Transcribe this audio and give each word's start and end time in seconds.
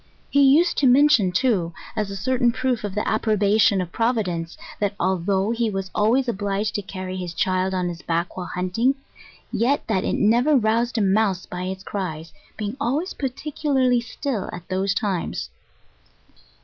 He 0.31 0.41
used 0.41 0.77
to 0.79 0.87
mention, 0.87 1.31
too, 1.31 1.73
as 1.95 2.09
a 2.09 2.15
certain 2.15 2.51
proof 2.51 2.83
of 2.83 2.95
the 2.95 3.07
approbation 3.07 3.79
of 3.81 3.91
Providence, 3.91 4.57
that 4.79 4.95
although 4.99 5.51
he 5.51 5.69
was 5.69 5.91
always 5.93 6.27
obliged 6.27 6.73
to 6.73 6.81
carry 6.81 7.17
his 7.17 7.35
child 7.35 7.75
on 7.75 7.87
his 7.87 8.01
back 8.01 8.35
while 8.35 8.47
hunting, 8.47 8.95
yet 9.51 9.85
that 9.85 10.03
it 10.03 10.15
never 10.15 10.55
roused 10.57 10.97
a 10.97 11.01
mouse 11.01 11.45
by 11.45 11.65
its 11.65 11.83
cries, 11.83 12.33
being 12.57 12.75
always 12.81 13.13
particularly 13.13 14.01
still 14.01 14.49
at 14.51 14.67
those 14.69 14.95
times. 14.95 15.51